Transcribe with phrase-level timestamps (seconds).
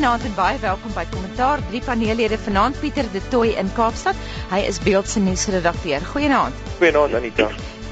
[0.00, 1.60] Goeienaand en baie welkom by Kommentaar.
[1.68, 4.16] Drie paneellede vanaand Pieter De Tooy in Kaapstad.
[4.48, 6.06] Hy is Beeldse nuusredakteur.
[6.14, 6.62] Goeienaand.
[6.78, 7.50] Goeienaand Anita.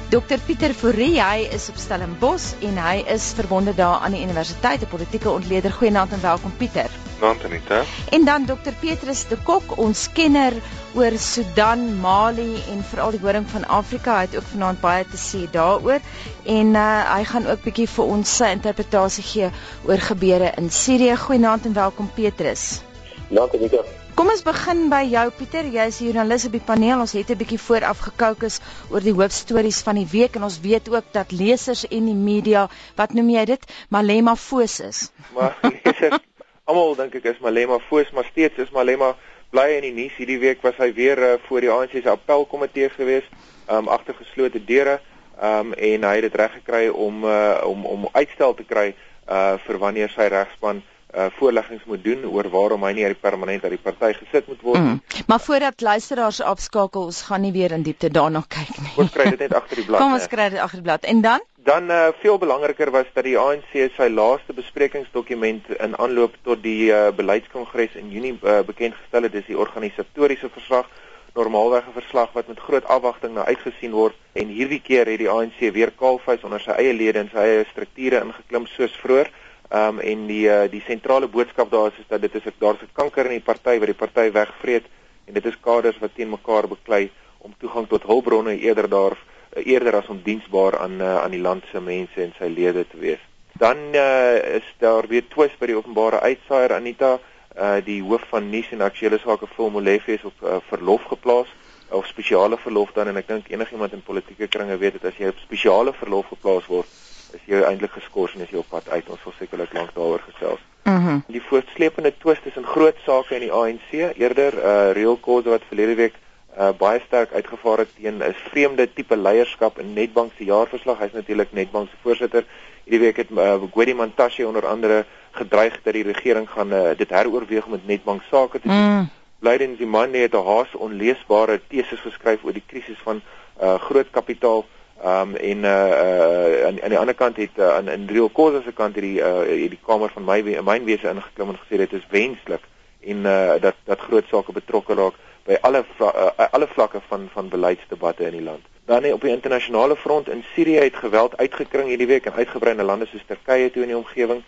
[0.09, 4.81] Dr Pieter Fourie, hy is op Stellenbosch en hy is verbonde daar aan die universiteit,
[4.81, 5.71] 'n politieke ontleder.
[5.77, 6.89] Goeienaand en welkom Pieter.
[7.19, 7.83] Goeienaand Anita.
[8.09, 10.53] En dan Dr Petrus De Kok, ons kenner
[10.95, 14.15] oor Sudan, Mali en veral die horing van Afrika.
[14.15, 15.99] Hy het ook vanaand baie te sê daaroor
[16.47, 19.49] en uh, hy gaan ook bietjie vir ons sy interpretasie gee
[19.89, 21.17] oor gebeure in Sirië.
[21.19, 22.79] Goeienaand en welkom Petrus.
[23.27, 23.83] Goeienaand Anita.
[24.15, 27.03] Kom ons begin by jou Pieter, jy is die joernalis op die paneel.
[27.03, 30.89] Ons het 'n bietjie vooraf gekookus oor die hoofstories van die week en ons weet
[30.89, 35.11] ook dat lesers en die media, wat noem jy dit, Malema foos is.
[35.35, 36.19] Maar lesers,
[36.69, 39.15] almal dink ek is Malema foos, maar steeds is Malema
[39.49, 40.13] bly in die nuus.
[40.19, 43.25] Hierdie week was hy weer uh, voor die ANC se appelkomitee gewees,
[43.69, 44.99] um agter geslote deure,
[45.41, 48.91] um en hy het dit reg gekry om uh, om om uitstel te kry
[49.29, 50.98] uh vir wanneer sy regspan uh
[51.37, 54.79] voorleggings moet doen oor waarom hy nie uit permanent uit die party gesit moet word.
[54.79, 54.99] Mm.
[55.27, 58.93] Maar voordat luisteraars afskakel, ons gaan nie weer in diepte daarna kyk nie.
[59.01, 59.99] Ons kry dit net agter die blad.
[60.03, 61.09] Kom ons kry dit agter die blad.
[61.09, 61.45] En dan?
[61.69, 66.91] Dan uh veel belangriker was dat die ANC sy laaste besprekingsdokument in aanloop tot die
[66.93, 70.87] uh beleidskongres in Junie uh, bekend gestel het, dis die organisatoriese verslag
[71.35, 75.29] normaalweg 'n verslag wat met groot afwagting na uitgesien word en hierdie keer het die
[75.29, 79.29] ANC weer kaalvuis onder sy eie lede en sy eie strukture ingeklim soos vroeër.
[79.69, 82.81] Ehm um, en die uh, die sentrale boodskap daar is is dat dit is daar's
[82.81, 84.85] 'n kanker in die party wat die party wegvreet
[85.25, 89.65] en dit is kaders wat teen mekaar beklei om toegang tot hulpbronne eerder daar uh,
[89.65, 92.97] eerder as om diensbaar aan uh, aan die land se mense en sy lede te
[92.97, 93.21] wees.
[93.53, 97.19] Dan uh, is daar weer twis by die openbare uitsaaier Anita,
[97.57, 101.53] uh, die hoof van nuus en aktuele sake Phil Molefe is op uh, verlof geplaas
[101.89, 105.29] of spesiale verlof dan en ek dink enigiemand in politieke kringe weet dit as jy
[105.29, 106.89] op spesiale verlof geplaas word
[107.33, 109.09] is jy eintlik geskort en is jy op pad uit.
[109.09, 110.59] Ons sal sekerlik lank daaroor gesels.
[110.83, 110.95] Mhm.
[110.97, 115.67] Mm die voortsleepende twist tussen groot sake in die ANC, eerder uh Real Cause wat
[115.67, 116.15] verlede week
[116.57, 120.99] uh baie sterk uitgevaar het teen 'n vreemde tipe leierskap in Nedbank se jaarverslag.
[120.99, 122.45] Hy's natuurlik Nedbank se voorsitter.
[122.83, 127.09] Hierdie week het uh Gwedi Mantashe onder andere gedreig dat die regering gaan uh, dit
[127.09, 128.77] heroorweeg om met Nedbank sake te doen.
[128.77, 129.09] Mm.
[129.39, 133.21] Blydens die man het 'n haas onleesbare teses geskryf oor die krisis van
[133.61, 134.65] uh groot kapitaal
[135.03, 138.31] Ehm um, en uh uh aan aan die ander kant het uh, aan in Real
[138.31, 142.07] Cause se kant hierdie uh hierdie kamer van my mynwese ingeklim en gesê dit is
[142.09, 142.65] wenslik
[142.99, 145.15] en uh dat dat groot sake betrokke raak
[145.47, 148.65] by alle uh, alle vlakke van van beleidsdebatte in die land.
[148.85, 152.83] Dan op die internasionale front in Sirië het geweld uitgekring hierdie week en uitgebrei na
[152.83, 154.43] lande soos Turkye toe in die omgewing.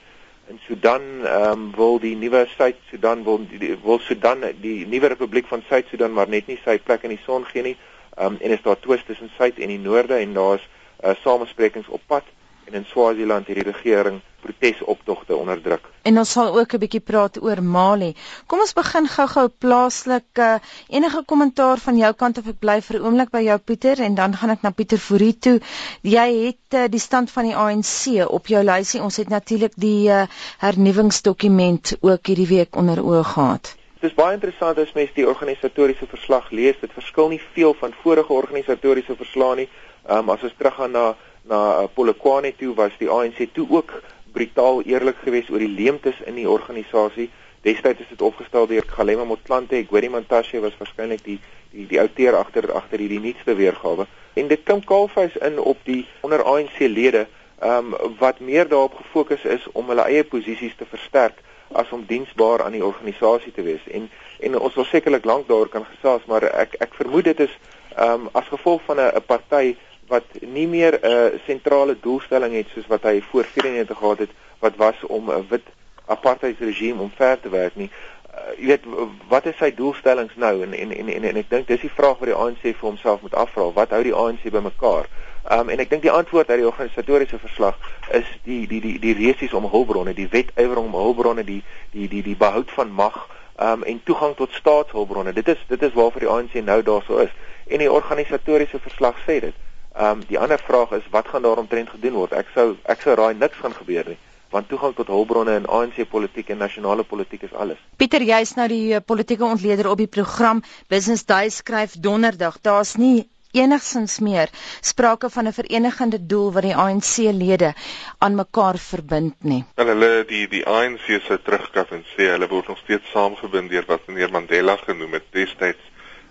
[0.48, 5.48] In Sudan ehm um, wil die nuwe Suid-Sudan wil die, wil Sudan die nuwe republiek
[5.48, 7.78] van Suid-Sudan maar net nie sy plek in die son gee nie
[8.18, 10.68] um, en is daar twis tussen suid en die noorde en daar's
[11.04, 12.24] uh, samesprekings op pad
[12.66, 15.86] en in Swaziland hierdie regering protesoptogte onderdruk.
[16.02, 18.16] En ons sal ook 'n bietjie praat oor Mali.
[18.48, 20.56] Kom ons begin gou-gou plaaslik uh,
[20.90, 24.16] enige kommentaar van jou kant of ek bly vir 'n oomblik by jou Pieter en
[24.16, 25.60] dan gaan ek na Pieter Fourie toe.
[26.02, 29.02] Jy het uh, die stand van die ANC op jou lysie.
[29.02, 30.26] Ons het natuurlik die uh,
[30.58, 33.76] hernuwingsdokument ook hierdie week onder oë gehad.
[34.02, 36.78] Dit is baie interessant as mens die organisatoriese verslag lees.
[36.82, 39.66] Dit verskil nie veel van vorige organisatoriese verslae nie.
[40.08, 41.04] Ehm um, as ons teruggaan na
[41.52, 43.94] na uh, Polokwane toe was die ANC toe ook
[44.34, 47.28] brutaal eerlik geweest oor die leemtes in die organisasie.
[47.62, 51.38] Destyds is dit opgestel deur Galema Motlanthe, Gwedi Mantashe was waarskynlik die
[51.70, 54.10] die die outeer agter agter hierdie nuutste weergawe.
[54.34, 57.28] En dit kom kaalvuis in op die onder ANC lede
[57.62, 62.04] ehm um, wat meer daarop gefokus is om hulle eie posisies te versterk as om
[62.08, 63.88] diensbaar aan die organisasie te wees.
[63.88, 64.10] En
[64.40, 67.54] en ons sal sekerlik lank daaroor kan gesels, maar ek ek vermoed dit is
[67.96, 69.76] ehm um, as gevolg van 'n 'n party
[70.08, 74.32] wat nie meer 'n uh, sentrale doelstelling het soos wat hy voor 94 gehad het
[74.60, 75.68] wat was om 'n wit
[76.06, 77.90] apartheidsregime omver te werk nie.
[77.90, 78.86] Uh, jy weet
[79.28, 82.18] wat is sy doelstellings nou en en en en, en ek dink dis die vraag
[82.20, 83.72] wat die ANC vir homself moet afvra.
[83.72, 85.06] Wat hou die ANC bymekaar?
[85.06, 87.78] Ehm um, en ek dink die antwoord uit die organisatoriese verslag
[88.12, 92.24] is die die die die resies om hulpbronne, die wetywering om hulpbronne, die die die
[92.24, 93.28] die behoud van mag
[93.62, 95.34] ehm um, en toegang tot staatshulpbronne.
[95.34, 97.34] Dit is dit is waarvoor die ANC nou daarso is.
[97.68, 99.56] En die organisatoriese verslag sê dit.
[99.96, 102.34] Ehm um, die ander vraag is wat gaan daaromtrent gedoen word?
[102.34, 104.20] Ek sou ek sou raai niks gaan gebeur nie
[104.52, 107.80] want toegang tot hulpbronne in ANC politiek en nasionale politiek is alles.
[107.96, 110.60] Pieter, jy's nou die eh, politieke ontleder op die program
[110.92, 112.60] Business Day skryf donderdag.
[112.62, 114.50] Daar's nie enigsins meer
[114.82, 117.74] sprake van 'n verenigende doel wat die ANC-lede
[118.18, 119.64] aan mekaar verbind nie.
[119.76, 123.86] Wel hulle die die ANC se terugkap en sê hulle word nog steeds saamgebind deur
[123.88, 125.84] wat meneer Mandela genoem het destyds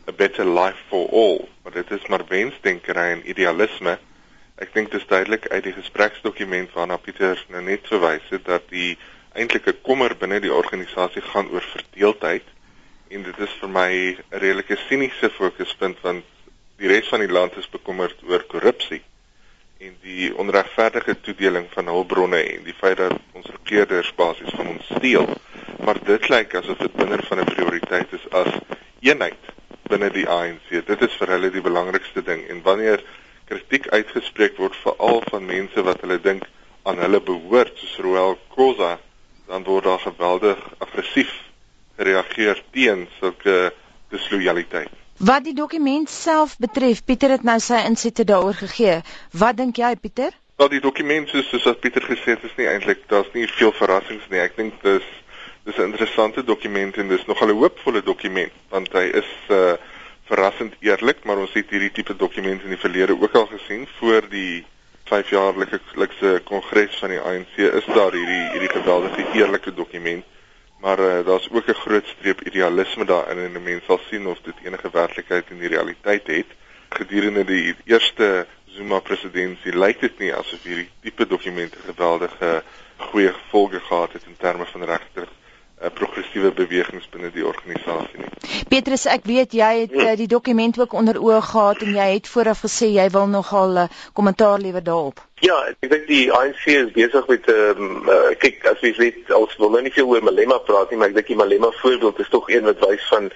[0.09, 3.99] a better life for all, maar dit is maar wensdenkery en idealisme.
[4.57, 8.67] Ek dink dit is duidelik uit die gespreksdokument waarna Pieter nou net verwys het dat
[8.69, 8.99] die
[9.33, 12.49] eintlik 'n kommer binne die organisasie gaan oor verdeeldheid
[13.11, 16.25] en dit is vir my 'n redelike siniese fokuspunt want
[16.81, 19.03] die res van die land is bekommerd oor korrupsie
[19.85, 24.87] en die onregverdige toedeling van hulpbronne en die feit dat ons regerders basies van ons
[24.97, 25.29] steel.
[25.85, 28.53] Maar dit lyk asof dit minder van 'n prioriteit is as
[29.01, 29.51] eenheid
[29.89, 30.69] binne die ANC.
[30.87, 33.05] Dit is vir hulle die belangrikste ding en wanneer
[33.45, 36.49] kritiek uitgespreek word veral van mense wat hulle dink
[36.85, 38.99] aan hulle behoort soos Roel Khoza,
[39.47, 41.33] dan word daar geweldig aggressief
[41.97, 43.73] gereageer teen sulke
[44.09, 45.00] dislojaliteit.
[45.21, 49.03] Wat die dokument self betref, Pieter het nou sy insette daaroor gegee.
[49.37, 50.33] Wat dink jy, Pieter?
[50.57, 53.75] Wel die dokument soos soos wat Pieter gesê het, is nie eintlik daar's nie veel
[53.77, 54.41] verrassings nie.
[54.41, 55.05] Ek dink dis
[55.69, 59.77] dis 'n interessante dokument en dis nogal 'n hoopvolle dokument want hy is uh
[60.31, 64.25] verrassend eerlik, maar ons het hierdie tipe dokumente in die verlede ook al gesien voor
[64.31, 64.65] die
[65.05, 70.25] 5-jaarlikse kongres van die ANC is daar hierdie hierdie geweldige eerlike dokument
[70.81, 74.41] maar uh, daar's ook 'n groot streep idealisme daarin en 'n mens sal sien of
[74.41, 76.47] dit enige werklikheid in die realiteit het.
[76.89, 82.63] Gedurende die eerste Zuma presidentskap lyk dit nie asof hierdie tipe dokumente geweldige
[82.97, 85.29] goeie gevolge gehad het in terme van regter
[85.81, 88.29] 'n progressiewe bewegings binne die organisasie nie.
[88.69, 92.29] Petrus, ek weet jy het uh, die dokument ook onder oë gehad en jy het
[92.29, 95.25] vooraf gesê jy wil nogal 'n uh, kommentaar lewer daarop.
[95.41, 99.33] Ja, ek dink die ANC is besig met ehm um, uh, kyk as jy weet
[99.33, 102.21] ons wil nou nie veel oor Malema praat nie, maar ek dink die Malema voorbeeld
[102.21, 103.31] is tog een wat wys van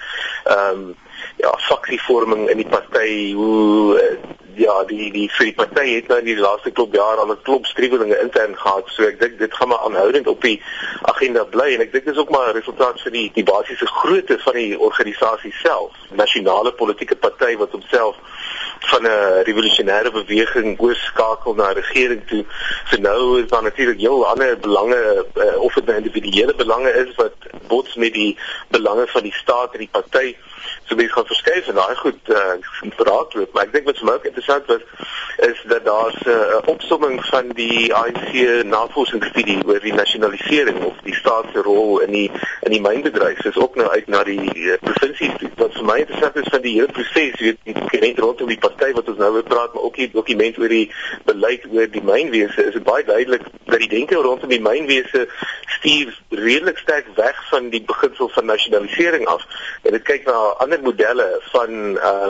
[0.44, 0.94] ehm um,
[1.40, 6.18] ja, faksievorming in die party, hoe uh, ja, die die vir die party het nou
[6.18, 8.88] in die laaste klop jaar al 'n klop striwelinge intern gehad.
[8.88, 10.62] So ek dink dit gaan maar aanhoudend op die
[11.02, 13.86] agenda bly en ek dink dit is ook maar 'n resultaat vir die die basiese
[13.86, 15.92] grootte van die organisasie self.
[16.10, 18.16] Nasionale politieke party wat homself
[18.80, 22.44] van 'n revolusionêre beweging oorskakel na regering toe.
[22.90, 27.14] So nou is daar natuurlik heel ander belange uh, of dit nou individuele belange is
[27.14, 27.34] wat
[27.66, 30.36] bots met die belange van die staat en die party
[30.88, 32.56] so baie gaan verskuif en daai goed uh,
[32.96, 33.52] verraadloop.
[33.52, 34.82] Maar ek dink wat vir my ook interessant was
[35.44, 38.32] is dat daar 'n uh, opsomming van die ANC
[38.64, 43.56] navorsingsstudie oor die nasionalisering of die staat se rol in die in die mynbedryf is
[43.56, 45.50] ook nou uit na die uh, provinsies toe.
[45.56, 48.92] Wat vir my interessant is van die hele proses, weet die dokument rondom die party
[48.92, 50.92] wat ons nou oor praat, maar ook die dokument oor die
[51.24, 55.28] beleid oor die mynwese, is baie duidelik dat die denke rondom die mynwese
[55.78, 59.44] stuur redelik sterk weg van die beginsel van nasionalisering af.
[59.82, 62.28] En dit kyk na ander modelle van uh,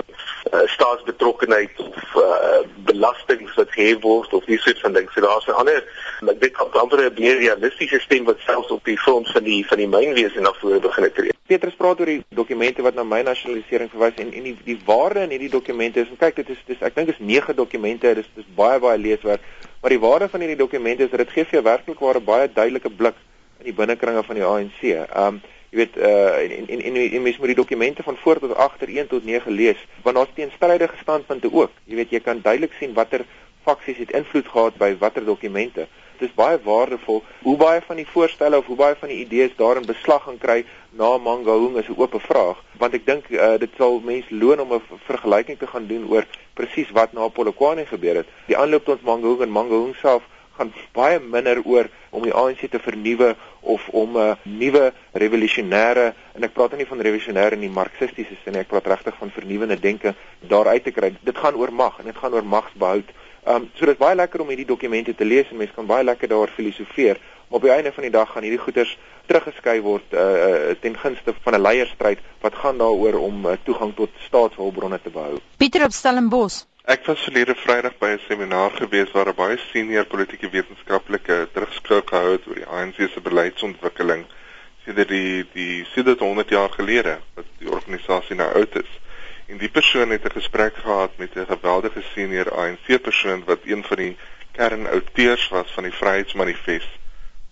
[0.52, 5.08] uh staatsbetrokkenheid of uh belastings wat gehef word of die soort van ding.
[5.14, 5.84] So daar's 'n ander
[6.28, 9.78] ek dink amper 'n meer realistiese stem wat selfs op die front van die van
[9.78, 11.32] die mynwese na vore begin tree.
[11.46, 15.20] Petrus praat oor die dokumente wat na my nasionalisering verwys en en die die waarde
[15.20, 18.46] in hierdie dokumente is kyk dit is dis ek dink is 9 dokumente dis dis
[18.56, 19.40] baie baie leeswerk
[19.80, 22.90] maar die waarde van hierdie dokumente is dit gee vir jou werklik ware baie duidelike
[22.90, 23.14] blik
[23.60, 24.80] in die binnekringe van die ANC.
[25.16, 25.42] Um
[25.74, 28.88] jy weet uh en en en, en mens moet die dokumente van voor tot agter
[28.88, 31.70] 1 tot 9 lees want daar's teenstrydige standpunte ook.
[31.84, 33.24] Jy weet jy kan duidelik sien watter
[33.64, 35.88] faksies het invloed gehad by watter dokumente.
[36.18, 39.56] Dit is baie waardevol hoe baie van die voorstelle of hoe baie van die idees
[39.56, 43.70] daarin beslag gaan kry na Mangaung is 'n oop vraag want ek dink uh, dit
[43.76, 48.16] sal mense loon om 'n vergelyking te gaan doen oor presies wat na Polokwane gebeur
[48.16, 48.28] het.
[48.46, 50.22] Die aanloop tot Mangaung en Mangaung self
[50.56, 56.12] gaan baie minder oor om die ANC te vernuwe of om 'n uh, nuwe revolusionêre
[56.34, 59.30] en ek praat nie van revolusionêre in die marxistiese sin nie, ek praat regtig van
[59.30, 61.14] vernuwende denke daar uit te kry.
[61.22, 63.08] Dit gaan oor mag en dit gaan oor magsbehoud.
[63.46, 66.04] Um so dit is baie lekker om hierdie dokumente te lees en mense kan baie
[66.04, 67.18] lekker daaroor filosofeer.
[67.48, 71.34] Maar op die einde van die dag gaan hierdie goeders teruggeskei word uh, ten gunste
[71.44, 75.38] van 'n leierstryd wat gaan daaroor om uh, toegang tot staatshulpbronne te behou.
[75.56, 80.04] Pieter op Stellenbosch Ek was verlede Vrydag by 'n seminaar gewees waar 'n baie senior
[80.04, 84.26] politieke wetenskaplike terugspreek gehou het oor die ANC se beleidsontwikkeling
[84.84, 88.90] sedert die die sedert 100 jaar gelede wat die organisasie nou oud is.
[89.46, 93.84] En die persoon het 'n gesprek gehad met 'n geweldige senior ANC persoon wat een
[93.84, 94.16] van die
[94.52, 96.92] kernouteurs was van die Vryheidsmanifest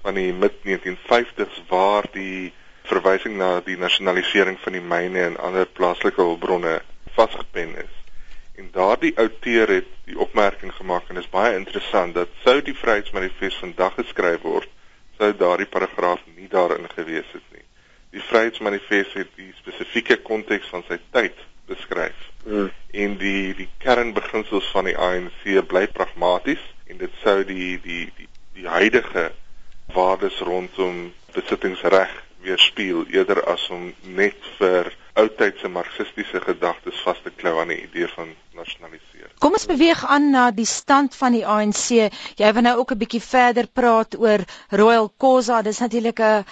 [0.03, 5.67] van die mid 1950s waar die verwysing na die nasionalisering van die myne en ander
[5.67, 6.83] plaaslike hulpbronne
[7.15, 8.02] vasgepen is.
[8.61, 12.77] En daardie outeur het die opmerking gemaak en dit is baie interessant dat sou die
[12.77, 14.69] Vryheidsmanifest vandag geskryf word,
[15.17, 17.65] sou daardie paragraaf nie daarin gewees het nie.
[18.13, 22.29] Die Vryheidsmanifest het die spesifieke konteks van sy tyd beskryf.
[22.45, 22.69] Mm.
[23.05, 28.29] En die die kernbeginsels van die ANC bly pragmaties en dit sou die die die
[28.53, 29.31] die huidige
[29.95, 32.13] waardes rondom besittingsreg
[32.45, 38.09] weerspieël eerder as om net vir oudtydse marxistiese gedagtes vas te klou aan die idee
[38.15, 39.29] van nasionaliseer.
[39.43, 42.09] Kom ons beweeg aan na die stand van die ANC.
[42.41, 45.63] Jy wil nou ook 'n bietjie verder praat oor Royal Khoza.
[45.63, 46.45] Dis natuurlik 'n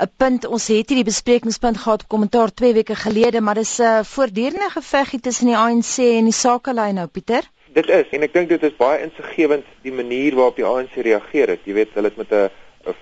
[0.00, 0.46] 'n punt.
[0.46, 5.10] Ons het hierdie besprekingspunt gehad op kommentaar 2 weke gelede, maar dis 'n voortdurende geveg
[5.20, 7.42] tussen die ANC en die sakelei nou, Pieter.
[7.72, 11.48] Dit is en ek dink dit is baie insiggewend die manier waarop die ANC reageer
[11.48, 11.60] het.
[11.64, 12.50] Jy weet, hulle het met 'n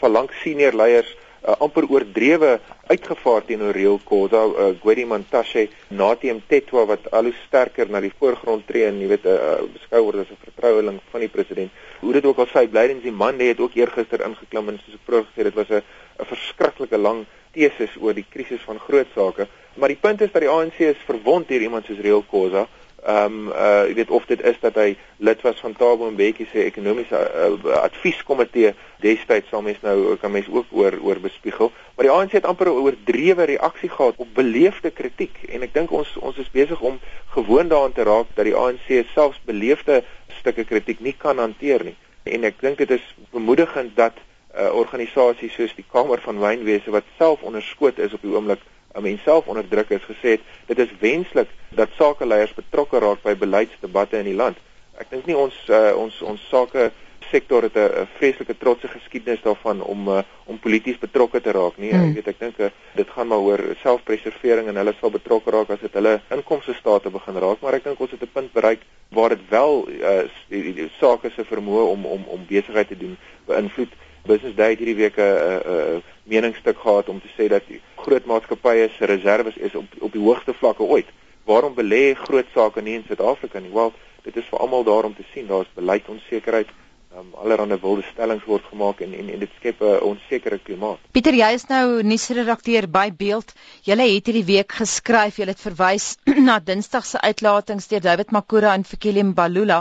[0.00, 1.15] verlang senior leiers
[1.46, 2.58] uh, amper oordrewe
[2.90, 8.12] uitgevaar teenoor Real Khoza, uh, Gwedi Mantashe, Natem Tetwa wat al hoe sterker na die
[8.18, 11.70] voorgrond tree en jy weet uh, beskou word as 'n vertroueling van die president.
[12.00, 15.06] Hoe dit ook al sy blydens die man het ook eergister ingeklim en soos ek
[15.06, 15.82] vroeër gesê het, dit was 'n
[16.20, 19.46] 'n verskriklike lang teses oor die krisis van groot sake.
[19.76, 22.66] Maar die punt is dat die ANC is verwond deur iemand soos Real Khoza
[23.06, 26.46] ehm um, uh jy weet of dit is dat hy lid was van Tabo Mbeki
[26.50, 28.72] se ekonomiese uh, advieskomitee
[29.04, 31.70] destyds sal mens nou kan mens ook oor oor bespiegel.
[31.94, 35.90] Maar die ANC het amper 'n oordrewe reaksie gehad op beleefde kritiek en ek dink
[35.90, 36.98] ons ons is besig om
[37.36, 40.02] gewoon daaraan te raak dat die ANC selfs beleefde
[40.38, 41.96] stukke kritiek nie kan hanteer nie.
[42.22, 46.90] En ek dink dit is bemoedigend dat 'n uh, organisasie soos die Kamer van Wynwese
[46.90, 48.60] wat self onderskoot is op die oomblik
[48.96, 53.22] 'n mens self onder druk is gesê het dit is wenslik dat sakeleiers betrokke raak
[53.22, 54.56] by beleidsdebatte in die land.
[54.98, 56.90] Ek dink nie ons uh, ons ons sake
[57.30, 61.90] sektor het 'n vreeslike trotse geskiedenis daarvan om uh, om polities betrokke te raak nie.
[61.90, 62.08] Hmm.
[62.08, 65.70] Ek weet ek dink uh, dit gaan maar oor selfpreservering en hulle sal betrokke raak
[65.70, 68.80] as dit hulle inkomste state begin raak, maar ek dink ons het 'n punt bereik
[69.08, 72.98] waar dit wel uh, die, die, die sake se vermoë om om om besigheid te
[72.98, 73.92] doen beïnvloed.
[74.26, 77.62] Business Day het hierdie week 'n uh, uh, meningsstuk gehad om te sê dat
[77.96, 81.06] groot maatskappye se reserves is op op die hoogste vlakke ooit.
[81.44, 83.72] Waarom belê groot sake nie in Suid-Afrika nie?
[83.72, 83.92] Wel,
[84.22, 85.46] dit is vir almal daar om te sien.
[85.46, 86.68] Daar's beleidsonsekerheid.
[87.16, 90.98] Um, allerhande wilde stellings word gemaak en en, en dit skep 'n onsekere klimaat.
[91.16, 93.54] Pieter, jy is nou nuusredakteur by Beeld.
[93.88, 96.08] Jy het hierdie week geskryf, jy het verwys
[96.48, 99.78] na Dinsdag se uitlatings deur David Makura en Fikile Mbalula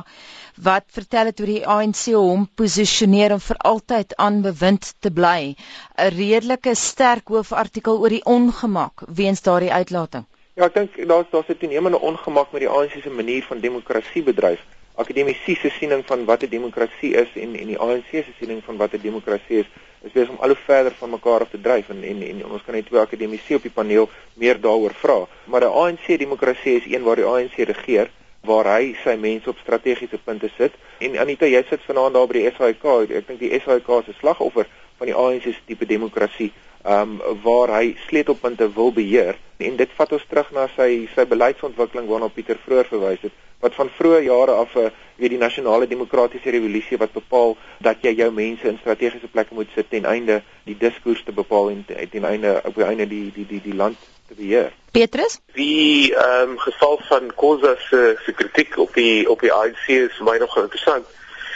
[0.68, 5.56] wat vertel het hoe die ANC hom posisioneer om vir altyd aan bewind te bly.
[5.98, 10.24] 'n Redelike sterk hoofartikel oor die ongemak weens daardie uitlating.
[10.56, 14.24] Ja, ek dink daar's daar's 'n toenemende ongemak met die ANC se manier van demokrasie
[14.24, 14.63] bedryf.
[14.95, 18.77] Akademisie se siening van wat 'n demokrasie is en en die ANC se siening van
[18.77, 19.65] wat 'n demokrasie is,
[20.03, 22.63] is besig om al hoe verder van mekaar af te dryf en en, en ons
[22.63, 25.27] kan net twee akademisie op die paneel meer daaroor vra.
[25.45, 28.09] Maar 'n ANC demokrasie is een waar die ANC regeer
[28.45, 30.73] waar hy sy mense op strategiese punte sit.
[31.03, 32.85] En Anita, jy sit vanaand daar by die SAIK.
[33.09, 36.51] Ek dink die SAIK se slagoffer van die ANC se tipe demokrasie,
[36.85, 39.35] ehm um, waar hy sleutelpunte wil beheer.
[39.57, 43.33] En dit vat ons terug na sy sy beleidsontwikkeling waarna Pieter vroeër verwys het,
[43.65, 48.03] wat van vroeë jare af 'n uh, weet die nasionale demokratiese revolusie wat bepaal dat
[48.03, 51.86] jy jou mense in strategiese plekke moet sit ten einde die diskurs te bepaal en
[52.12, 54.72] ten einde op die einde die die die die land te beheer.
[54.91, 55.39] Petrus?
[55.53, 60.17] Die ehm um, geval van Khoza se se kritiek op die op die ANC is
[60.17, 61.05] vir my nog interessant.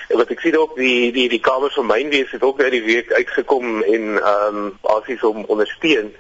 [0.10, 2.84] En wat ek sien ook die die die Kamer van Mynwees het ook uit die
[2.84, 6.14] week uitgekom en ehm um, basies om ondersteun.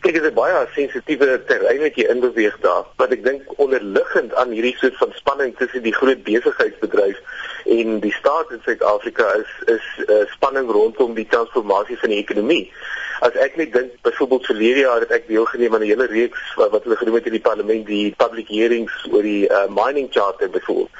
[0.00, 4.34] Kyk, dit is 'n baie sensitiewe terrein wat jy inbeweeg daar, wat ek dink onderliggend
[4.34, 7.18] aan hierdie soort van spanning tussen die groot besigheidsbedryf
[7.64, 12.72] en die staat in Suid-Afrika is is uh, spanning rondom die transformasie van die ekonomie
[13.24, 16.70] as ek net dink byvoorbeeld verlede jaar het ek deelgeneem aan 'n hele reeks wat,
[16.70, 20.50] wat hulle genoem het in die parlement die public hearings oor die uh, mining charter
[20.50, 20.90] byvoorbeeld.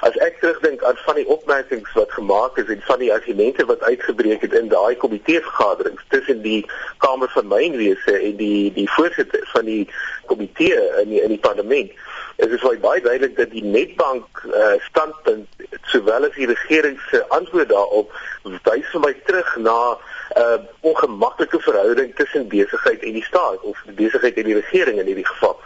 [0.00, 3.82] As ek terugdink aan van die opmerkings wat gemaak is en van die argumente wat
[3.82, 6.66] uitgebreek het in daai komitee vergaderings tussen die
[6.98, 9.88] Kamer van Mynwese en die die voorsitter van die
[10.26, 11.90] komitee in die, in die parlement
[12.38, 15.48] is dit baie duidelik dat die netbank uh, standpunt
[15.90, 18.12] sowel as die regering se antwoord daarop
[18.44, 23.82] wys vir my terug na 'n uh, ongemaklike verhouding tussen besigheid en die staat of
[23.96, 25.56] besigheid en die regering in hierdie geval.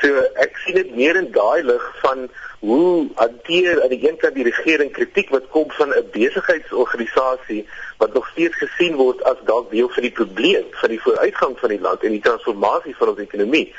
[0.00, 2.28] So ek sien dit meer in daai lig van
[2.64, 7.66] hoe hanteer aan die een kant die regering kritiek wat kom van 'n besigheidsorganisasie
[7.98, 11.68] wat nog steeds gesien word as dalk deel van die probleem van die vooruitgang van
[11.68, 13.74] die land en die transformasie van ons ekonomie.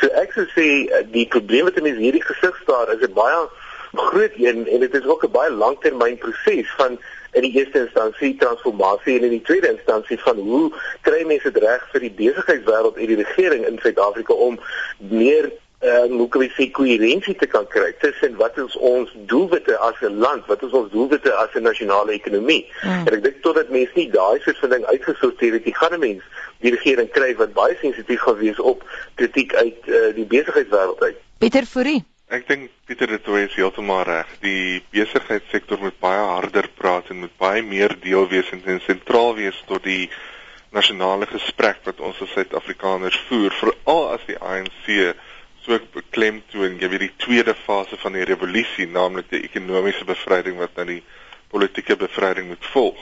[0.00, 3.48] So ek sou sê eh, die probleem wat in hierdie gesig staar is 'n baie
[3.94, 6.98] groot een en dit is ook 'n baie langtermynproses van
[7.32, 10.72] in die eerste instansie transformasie en in die tweede instansie van hoe
[11.06, 14.60] kry mense dit reg vir die besigheidswêreld en die regering in Suid-Afrika om
[14.98, 19.12] meer en uh, hoe kan we sê koherensie te kan kry tussen wat is ons
[19.30, 22.66] doelwitte as 'n land, wat is ons doelwitte as 'n nasionale ekonomie.
[22.82, 23.06] Mm.
[23.06, 26.00] En ek dink totdat mense nie daai soort van ding uitgesorteer het, die gaan 'n
[26.00, 26.22] mens
[26.58, 28.82] die regering kry wat baie sensitief gaan wees op
[29.14, 31.16] kritiek uit uh, die besigheidswêreld uit.
[31.38, 34.32] Pieter Fourie Ek dink Pieter dit is heeltemal reg.
[34.42, 39.56] Die besigheidssektor moet baie harder praat en moet baie meer deel wees en sentraal wees
[39.70, 40.10] tot die
[40.76, 44.90] nasionale gesprek wat ons as Suid-Afrikaners voer, veral as die ANC
[45.64, 50.76] so beklemtoon, jy weet die tweede fase van die revolusie, naamlik die ekonomiese bevryding wat
[50.76, 51.02] nou die
[51.48, 53.00] politieke bevryding moet volg.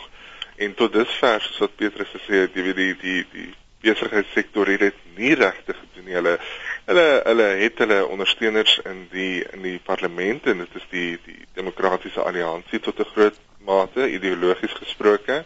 [0.62, 3.50] En tot dusver soos wat Petrus gesê het, jy weet die die die
[3.90, 6.14] besigheidssektor het nie regtig gedoen nie.
[6.14, 6.38] Hulle
[6.86, 11.40] hulle hulle het hulle ondersteuners in die in die parlement en dit is die die
[11.58, 15.44] demokratiese alliansie tot 'n groot mate ideologies gesproke.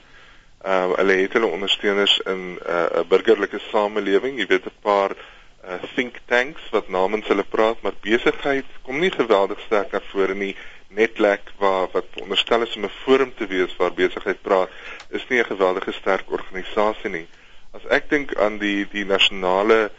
[0.60, 5.16] Ehm uh, hulle het hulle ondersteuners in 'n uh, burgerlike samelewing, jy weet 'n paar
[5.16, 10.34] uh, think tanks wat namens hulle praat, maar besigheid kom nie geweldig sterk na vore
[10.34, 10.56] nie.
[10.88, 14.70] Netlek waar wat onderstel is om 'n forum te wees waar besigheid praat,
[15.08, 17.26] is nie 'n geweldige sterk organisasie nie.
[17.72, 19.90] As ek dink aan die die nasionale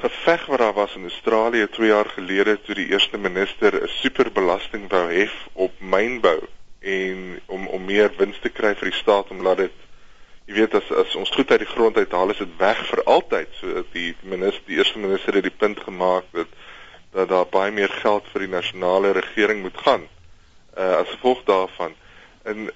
[0.00, 4.88] geveg wat daar was in Australië 2 jaar gelede toe die eerste minister 'n superbelasting
[4.88, 6.40] wou hef op mynbou
[6.80, 9.76] en om om meer wins te kry vir die staat omdat dit
[10.46, 13.48] jy weet as as ons goed uit die grond uithaal is dit weg vir altyd.
[13.60, 16.48] So die minister die eerste minister het die punt gemaak dat
[17.12, 20.08] dat daar baie meer geld vir die nasionale regering moet gaan
[20.78, 21.94] uh, as gevolg daarvan.
[22.42, 22.70] En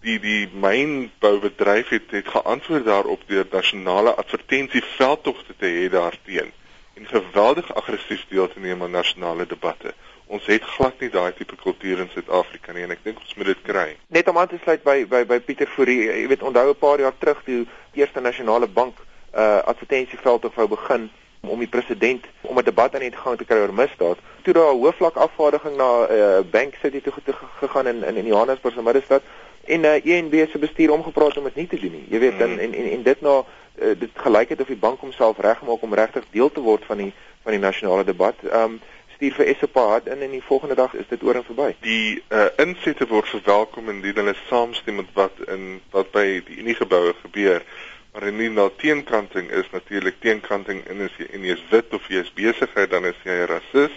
[0.00, 6.52] die die mynboubedryf het het geantwoord daarop deur nasionale advertensieveldtogte te hê daarteen
[6.96, 9.92] en geweldig aggressief deel te neem aan nasionale debatte.
[10.26, 13.52] Ons het glad nie daai tipe kultuur in Suid-Afrika nie en ek dink ons moet
[13.52, 13.90] dit kry.
[14.16, 17.00] Net om aan te sluit by by by Pieter Fourie, jy weet onthou 'n paar
[17.00, 18.96] jaar terug toe die eerste nasionale bank
[19.36, 21.10] uh advertensieveldtog wou begin
[21.46, 24.18] om die president om 'n debat aan die gang te kry oor misdaad.
[24.42, 27.12] Toe daar 'n hoofvlak afvaardiging na 'n uh, bank city toe
[27.60, 29.22] gegaan in in Johannesburg se middestad
[29.64, 32.06] en uh, eh, ENB se bestuur omgepraat om dit nie te doen nie.
[32.08, 32.58] Jy weet mm.
[32.58, 33.44] en, en en dit nou
[33.78, 36.96] uh, dit gelyk het of die bank homself regmaak om regtig deel te word van
[36.96, 38.34] die van die nasionale debat.
[38.42, 38.80] Ehm um,
[39.16, 41.70] stuur vir Esapa hard in en die volgende dag is dit oor en verby.
[41.80, 46.74] Die uh, insette word verwelkom indien hulle saamstem met wat in wat by die Unie
[46.76, 47.64] geboue gebeur.
[48.12, 52.10] Maar indien daar teenkanting is natuurlik teenkanting en as jy en jy is wit of
[52.12, 53.96] jy is besigheid dan is jy 'n rasis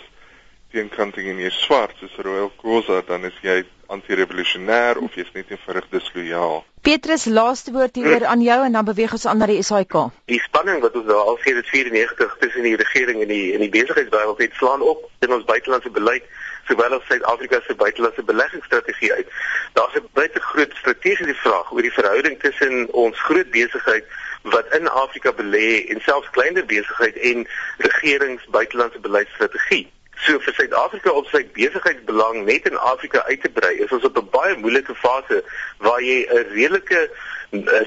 [0.71, 5.49] teenkanting en jy is swart soos Royal Cause dan is jy anti-revolusionêr of jy's net
[5.49, 6.59] eenvoudig dislojaal.
[6.85, 9.95] Petrus, laaste woord hier aan jou en dan beweeg ons aan na die SAIK.
[10.31, 13.71] Die spanning wat ons daar al sedert 94 tussen die regering en die en die
[13.73, 16.29] besigheidswêreld het slaan op in ons buitelandse beleid
[16.69, 19.27] sowel as Suid-Afrika se buitelandse beleggingsstrategie uit.
[19.73, 24.05] Daar's 'n baie groot strategiese vraag oor die verhouding tussen ons groot besigheid
[24.43, 29.87] wat in Afrika belê en selfs kleiner besigheid en regerings buitelandse beleidsstrategie.
[30.25, 34.17] So vir Suid-Afrika op sy besigheidsbelang net in Afrika uit te brei, is ons op
[34.17, 35.43] 'n baie moeilike fase
[35.77, 37.09] waar jy 'n redelike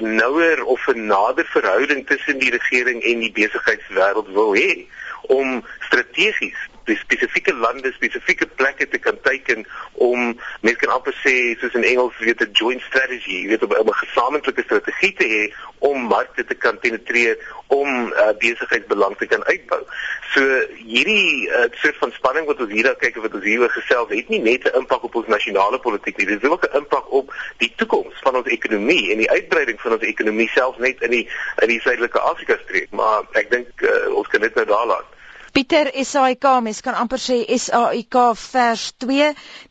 [0.01, 4.87] nouer of 'n nader verhouding tussen die regering en die besigheidswêreld wil hê
[5.21, 11.55] om strategies die spesifieke lande, spesifieke plekke te kan teiken om mens kan amper sê
[11.59, 15.43] soos in Engels weet 'n joint strategy, weet om 'n gesamentlike strategie te hê
[15.79, 19.81] om markte te kan penetreer, om uh, besigheidsbelang te kan uitbou.
[20.33, 20.41] So
[20.85, 24.09] hierdie uh, soort van spanning wat ons hier daar kyk wat ons hier oor gesels
[24.09, 27.11] het nie net 'n impak op ons nasionale politiek nie, dit het ook 'n impak
[27.11, 31.11] op die toekoms van ons ekonomie en die uitbreiding van ons ekonomie self net in
[31.11, 31.29] die
[31.61, 35.12] in die suidelike Afrika streek, maar ek dink uh, ons kan dit nou daar laat.
[35.53, 39.25] Pieter SAIK mens kan amper sê SAIK vers 2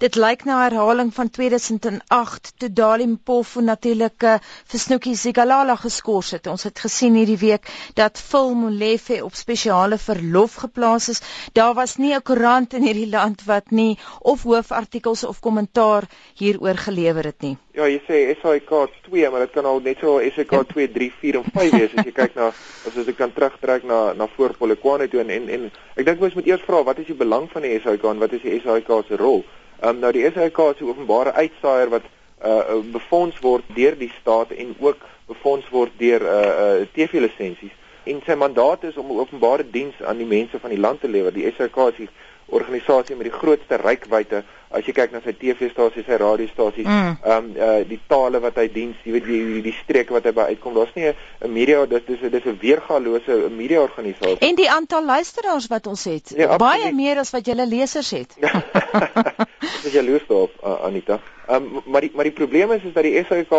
[0.05, 4.37] dit lyk na herhaling van 2008 toe Dalim Pofu natuurlik uh,
[4.75, 6.47] vir Snoekie Sigalala geskort het.
[6.53, 7.67] Ons het gesien hierdie week
[7.99, 11.23] dat Phil Molefe op spesiale verlof geplaas is.
[11.59, 16.07] Daar was nie 'n koerant in hierdie land wat nie of hoofartikels of kommentaar
[16.39, 18.69] hieroor gelewer het nie Ja, jy sê SAIK
[19.09, 22.05] 2, maar dit kan al net so SAIK 2, 3, 4 en 5 wees as
[22.05, 25.47] jy kyk na as as ek kan terugtrek na na voor Polokwane toe en en,
[25.49, 25.65] en
[25.97, 28.35] ek dink mens moet eers vra wat is die belang van die SAIK en wat
[28.37, 29.41] is die SAIK se rol?
[29.81, 32.11] Ehm um, nou die SAIK is 'n openbare uitsaaier wat
[32.45, 37.73] uh befonds word deur die staat en ook befonds word deur uh uh TV lisensies
[38.05, 41.33] en sy mandaat is om openbare diens aan die mense van die land te lewer.
[41.33, 42.13] Die SAIK is
[42.47, 47.17] organisasie met die grootste rykwyte as jy kyk na sy TV-stasies, sy radiostasies, mm.
[47.23, 47.51] ehm mm.
[47.51, 50.47] um, uh die tale wat hy dien, jy weet die die streke wat hy by
[50.53, 50.75] uitkom.
[50.79, 54.39] Daar's nie 'n media dis dis dis 'n weergalose media organisasie.
[54.41, 58.37] En die aantal luisteraars wat ons het, nee, baie meer as wat julle lesers het.
[59.83, 61.21] Dis jaloers daarop uh, Anita.
[61.49, 63.53] Ehm um, maar die maar die probleem is is dat die SAK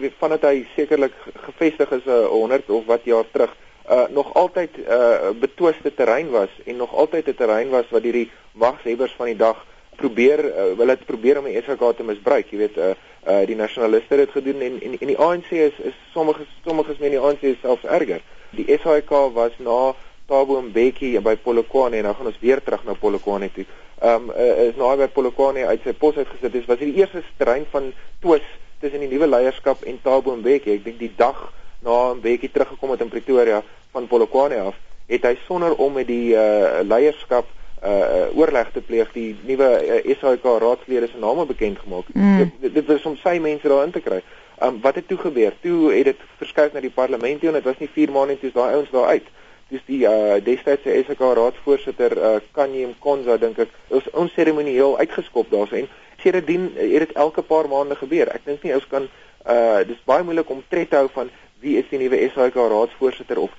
[0.00, 1.14] weet vandat hy sekerlik
[1.46, 3.56] gevestig is 'n uh, 100 of wat jaar terug
[3.88, 8.30] uh nog altyd uh betwiste terrein was en nog altyd 'n terrein was wat hierdie
[8.52, 9.66] magshebbers van die dag
[9.96, 12.50] probeer uh, wil dit probeer om die SAK te misbruik.
[12.50, 12.92] Jy weet uh
[13.28, 16.98] uh die nasionaliste het dit gedoen en en, en die ANC is is sommige sommiges
[17.02, 18.22] meen die ANC selfs erger.
[18.56, 19.92] Die SAK was na
[20.30, 23.66] Thabo Mbeki by Polokwane en dan gaan ons weer terug na Polokwane toe.
[24.02, 26.52] Um uh, is naby Polokwane uit sy pos uitgesit.
[26.52, 27.92] Dit was die eerste terrein van
[28.24, 28.46] twis
[28.80, 30.78] tussen die nuwe leierskap en Thabo Mbeki.
[30.78, 31.50] Ek dink die dag
[31.82, 33.62] na 'n bietjie teruggekom het in Pretoria
[33.92, 37.46] van Polokwane af, het hy sonder om met die uh, leierskap
[37.84, 39.68] uh oorleg te pleeg die nuwe
[40.04, 42.04] uh, SAIK raadslede se name bekend gemaak.
[42.12, 42.50] Mm.
[42.60, 44.20] Dit, dit was om sy mense daarin te kry.
[44.60, 45.54] Um wat het toe gebeur?
[45.60, 48.50] Toe het dit verskuif na die parlement toe en dit was nie 4 maande toe
[48.50, 49.32] is daai ouens daar uit.
[49.72, 55.80] Dis die uh destydse SAIK raadsvoorsitter uh Kanye Mkonza dink ek is onseremonieel uitgeskop daarso
[55.80, 55.88] en
[56.20, 58.28] sedertdien het dit elke paar maande gebeur.
[58.28, 59.08] Ek dink nie ons kan
[59.48, 63.38] uh dis baie moeilik om tred te hou van wie is die nuwe SAIK raadsvoorsitter
[63.38, 63.50] of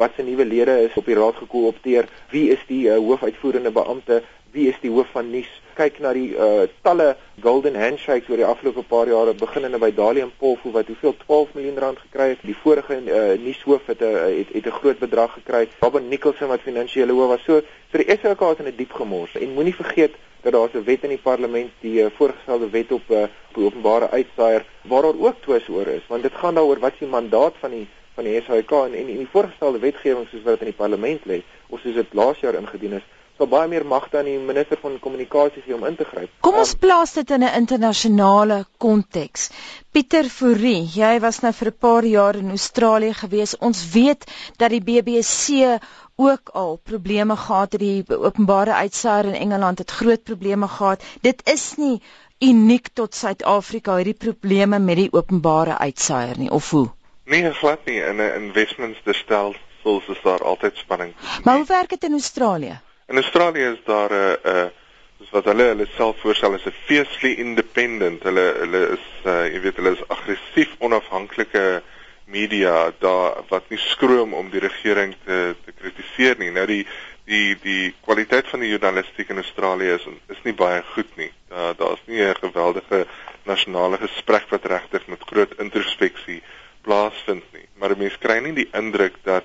[0.00, 4.22] wat se nuwe lede is op die raad gekoopteer, wie is die uh, hoofuitvoerende beampte,
[4.54, 5.50] wie is die hoof van nuus.
[5.76, 7.12] Kyk na die uh, talle
[7.44, 11.78] golden handshakes oor die afgelope paar jare, beginnende by Dalian Polfu wat hoeveel 12 miljoen
[11.84, 12.42] rand gekry het.
[12.48, 15.68] Die vorige uh, nuushoof het 'n het, het 'n groot bedrag gekry.
[15.80, 17.44] Robin Nicholson wat finansiële hoof was.
[17.44, 17.60] So
[17.92, 19.36] vir die SAK het in 'n diep gemors.
[19.36, 23.02] En moenie vergeet dat daar 'n wet in die parlement die uh, voorgestelde wet op
[23.08, 23.24] uh,
[23.54, 27.08] openbare uitsaaier waar daar ook twis oor is, want dit gaan daaroor wat is die
[27.08, 30.72] mandaat van die van die SAIK en en, en die voorgestelde wetgewing soos wat in
[30.72, 33.06] die parlement lê of soos dit laas jaar ingedien is
[33.40, 36.32] sal baie meer magte aan die minister van kommunikasie gee om in te gryp.
[36.44, 39.48] Kom ons um, plaas dit in 'n internasionale konteks.
[39.92, 43.56] Pieter Fourie, jy was nou vir 'n paar jaar in Australië gewees.
[43.58, 45.80] Ons weet dat die BBC
[46.16, 51.02] ook al probleme gehad het die openbare uitsaaier in Engeland het groot probleme gehad.
[51.22, 52.02] Dit is nie
[52.40, 56.88] uniek tot Suid-Afrika hierdie probleme met die openbare uitsaaier nie of hoe?
[57.24, 58.00] Nee, glad nie.
[58.04, 61.14] In 'n Westminster stelsel is daar altyd spanning.
[61.44, 62.80] Maar hoe werk dit in Australië?
[63.10, 64.70] In Australië is daar 'n 'n
[65.18, 68.22] soos wat hulle hulle self voorstel as 'n fiercely independent.
[68.22, 71.82] Hulle hulle is uh, jy weet hulle is aggressief onafhanklike
[72.24, 76.50] media daar wat nie skroom om die regering te te kritiseer nie.
[76.50, 76.86] Nou die
[77.24, 81.32] die die kwaliteit van die journalistiek in Australië is is nie baie goed nie.
[81.48, 83.06] Daar daar's nie 'n geweldige
[83.42, 86.42] nasionale gesprek wat regtig met groot introspeksie
[86.80, 87.66] plaasvind nie.
[87.74, 89.44] Maar mense kry nie die indruk dat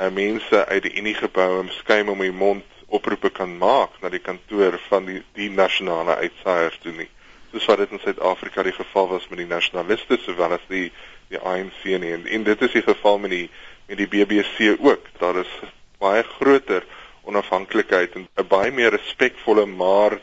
[0.00, 4.10] uh, mense uit die Unie gebou om skuim om die mond oproepe kan maak na
[4.12, 7.08] die kantoor van die die nasionale uitsaaiers toe nie.
[7.52, 10.88] Soos wat dit in Suid-Afrika die geval was met die nasionaliste sowel as die
[11.28, 12.12] die ANC nie.
[12.16, 13.48] En, en dit is die geval met die
[13.88, 15.04] met die BBC ook.
[15.20, 15.52] Daar is
[16.00, 16.84] baie groter
[17.28, 20.18] onafhanklikheid en 'n baie meer respekvolle maar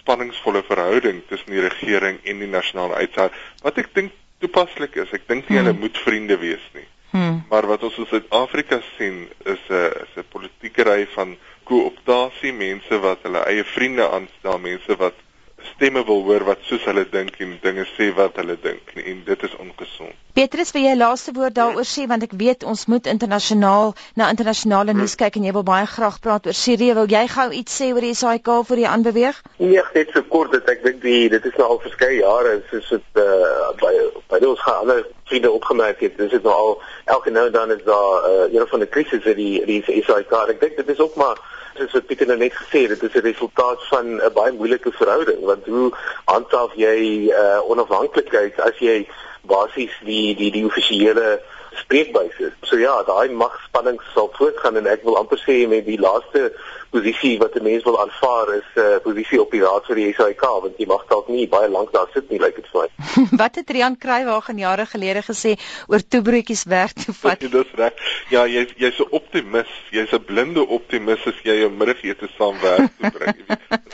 [0.00, 3.36] spanningsvolle verhouding tussen die regering en die nasionale uitsaaier.
[3.62, 5.12] Wat ek dink toepaslik is.
[5.12, 5.84] Ek dink nie hulle hmm.
[5.84, 6.86] moet vriende wees nie.
[7.10, 7.40] Hmm.
[7.50, 11.36] Maar wat ons in Suid-Afrika sien is 'n is 'n politieke ry van
[11.70, 15.26] kooptasie, mense wat hulle eie vriende aanstel, mense wat
[15.74, 19.44] stemme wil hoor wat soos hulle dink en dinge sê wat hulle dink en dit
[19.48, 20.16] is ongesond.
[20.36, 24.94] Petrus, wil jy laaste woord daaroor sê want ek weet ons moet internasionaal na internasionale
[24.96, 26.94] nuus kyk en jy wil baie graag praat oor Sirië.
[26.98, 29.40] Wil jy gou iets sê oor die SAIK voor jy aanbeweeg?
[29.58, 32.92] Nee, net so kort dat ek dink die dit is nou al verskeie jare soos
[32.94, 33.94] dit uh, by
[34.32, 36.16] by ons gaan ander vriende opgemerk het.
[36.18, 36.76] Dis dit nou al
[37.16, 40.36] elke nou dan is daar uh, een van die krisisse die die SAIK.
[40.56, 41.40] Ek dink dit is ook maar
[41.76, 44.92] soos wat Pieter nou net gesê het, dit is 'n resultaat van 'n baie moeilike
[44.92, 45.92] verhouding want hoe
[46.24, 49.08] handhaaf jy uh, onafhanklikheid as jy
[49.42, 51.40] basies die die die offisiële
[51.84, 52.54] spreekbuis is.
[52.68, 56.50] So ja, daai magspanning sal voortgaan en ek wil amper sê met die laaste
[56.90, 60.14] posisie wat 'n mens wil aanvaar is 'n uh, posisie op die raad vir die
[60.14, 62.88] SAIK want jy mag dalk nie baie lank daar sit nie lyk dit vir my.
[63.42, 65.54] wat het Rian Kruiwagen jare gelede gesê
[65.86, 67.40] oor toebroodjies werk toe vat?
[67.40, 67.94] Dis reg.
[68.30, 69.70] Ja, jy jy's 'n optimis.
[69.90, 73.36] Jy's 'n blinde optimis as jy jou middagete saam werk toe bring.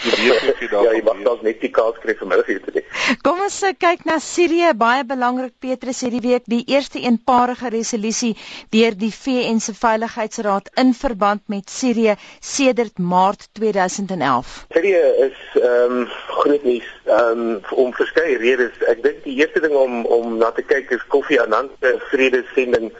[0.05, 0.85] Jy weet jy daar.
[0.85, 2.85] Ja, jy mag dalk net die kaas kry vir middagete nie.
[3.23, 8.35] Kom ons uh, kyk na Sirië, baie belangrik Petrus hierdie week, die eerste eenparige resolusie
[8.75, 14.67] deur die VN se Veiligheidsraad in verband met Sirië sedert Maart 2011.
[14.69, 16.07] Dit is ehm um,
[16.41, 18.75] groot nuus ehm um, om verskeie redes.
[18.93, 22.93] Ek dink die eerste ding om om na te kyk is Kofi Annan se vredesending.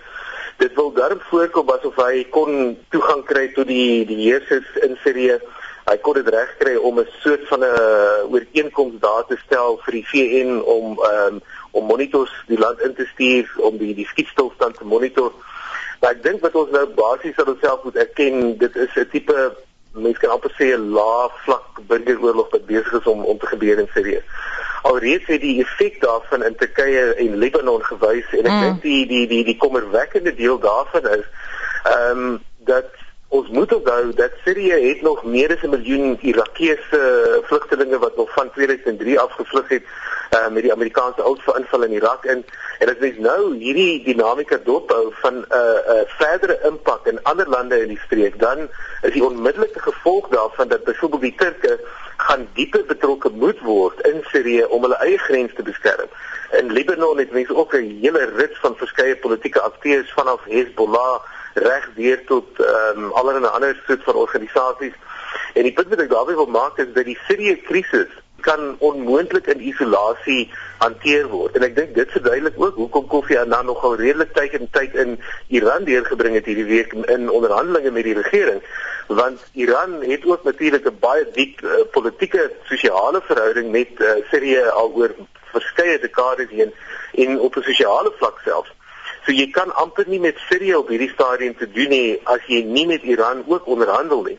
[0.57, 5.41] Dit wil darm voorkom asof hy kon toegang kry tot die die heersers in Sirië.
[5.87, 10.07] Hy kon dit regkry om 'n soort van 'n ooreenkoms daar te stel vir die
[10.13, 14.85] VN om um, om monitors die land in te stuur om die die skietstilstand te
[14.85, 15.33] monitor.
[16.01, 19.57] Maar ek dink wat ons nou basies sal onsself moet erken, dit is 'n tipe
[19.93, 23.79] mense kan amper sê 'n lae vlak burgeroorlog wat besig is om om te gebeur
[23.79, 24.23] in Sirië.
[24.83, 28.61] Alreeds het die effek daarvan in Turkye en Libanon gewys en ek mm.
[28.61, 31.27] dink die die die die kommerwekkende deel daarvan is
[31.85, 32.91] ehm um, dat
[33.37, 37.03] ons moet onthou dat Sirië het nog meer as 'n miljoen Irakiese
[37.43, 39.83] vlugtelinge wat nog van 2003 af gevlug het
[40.31, 42.45] uh, met die Amerikaanse uitval in Irak en
[42.79, 47.23] en as mens nou hierdie dinamika dophou van 'n uh, 'n uh, verdere impak in
[47.23, 48.59] ander lande in die streek dan
[49.03, 51.81] is die onmiddellike gevolg daarvan dat byvoorbeeld die Turke
[52.17, 56.09] gaan dieper betrokke moet word in Sirië om hulle eie grens te beskerm.
[56.53, 61.21] In Libanon het mense ook 'n hele rits van verskeie politieke akteurs vanaf Hezbollah
[61.57, 64.95] reg deur tot ehm um, allerlei ander soort van organisasies.
[65.55, 69.47] En die punt wat ek daarby wil maak is dat die Sirië krisis kan onmoontlik
[69.47, 71.57] in isolasie hanteer word.
[71.57, 75.17] En ek dink dit verduidelik ook hoekom Kofi Annan nogal redelik tyd en tyd in
[75.49, 78.61] Iran deurgebring het hierdie week in onderhandelinge met die regering,
[79.09, 84.63] want Iran het ook natuurlik 'n baie diep uh, politieke sosiale verhouding met uh, Sirië
[84.83, 85.15] al oor
[85.57, 86.73] verskeie dekades heen
[87.25, 88.76] en op 'n sosiale vlak self.
[89.27, 92.61] So jy kan amper nie met Sirië op hierdie stadium te doen nie as jy
[92.63, 94.39] nie met Iran ook onderhandel nie.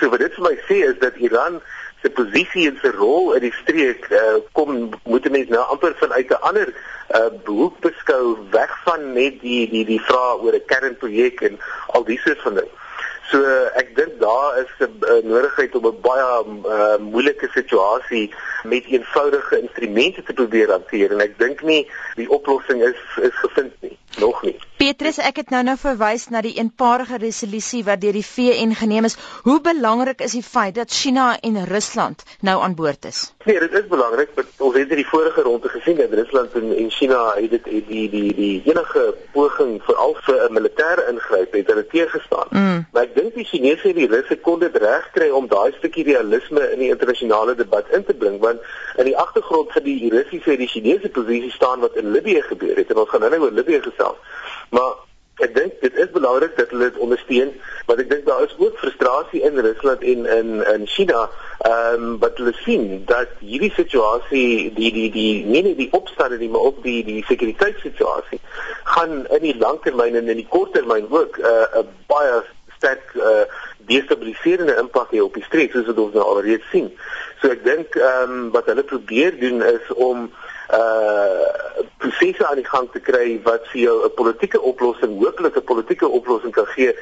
[0.00, 1.60] So wat dit vir my sê is dat Iran
[2.02, 6.34] se posisie en sy rol in die streek uh, kom moet mense nou amper vanuit
[6.34, 11.46] 'n ander uh, behoek beskou weg van net die die die vraag oor 'n kernprojek
[11.46, 11.60] en
[11.94, 12.74] al die soort van dinge.
[13.30, 13.38] So
[13.78, 16.26] ek dink daar is 'n uh, nodigheid om 'n baie
[16.74, 18.34] uh, moeilike situasie
[18.64, 21.82] met eenvoudige instrumente te probeer hanteer en ek dink nie
[22.16, 24.56] die oplossing is is gevind nie nog nie.
[24.76, 29.06] Petrus, ek het nou nou verwys na die eenparige resolusie wat deur die VN geneem
[29.06, 29.14] is.
[29.46, 33.20] Hoe belangrik is die feit dat China en Rusland nou aan boord is?
[33.44, 36.74] Nee, dit is belangrik, want ons het in die vorige ronde gesien dat Rusland en,
[36.76, 41.06] en China het dit het die die die enige poging vir al vir 'n militêre
[41.12, 42.48] ingryp het hulle teëgestaan.
[42.50, 42.86] Mm.
[42.92, 46.72] Maar ek dink die Chinese en die Russe kon dit regkry om daai stukkie realisme
[46.72, 48.51] in die internasionale debat in te bring, want
[48.96, 52.76] in die agtergrond vir die Russiese en die Chinese posisie staan wat in Libië gebeur
[52.76, 54.20] het en ons gaan nou oor Libië gesels.
[54.70, 54.92] Maar
[55.42, 57.50] ek dink dit is belangrik dat hulle dit ondersteun,
[57.88, 61.24] want ek dink daar is ook frustrasie in Rusland en in in China,
[61.66, 66.38] ehm um, wat hulle sien dat hierdie situasie die die die nie net die opstande
[66.38, 68.40] nie, maar ook die die sekuriteitssituasie
[68.94, 72.42] gaan in die langtermyn en in die korttermyn ook 'n uh, baie
[72.76, 73.46] sterk uh,
[73.86, 76.90] destabiliserende impak hê op die streek soos wat ons nou alreeds sien.
[77.42, 80.30] So ek dink ehm um, wat hulle probeer doen is om
[80.70, 81.46] uh
[81.98, 86.08] prosesse aan die gang te kry wat vir jou 'n politieke oplossing, hooplik 'n politieke
[86.08, 86.94] oplossing kan gee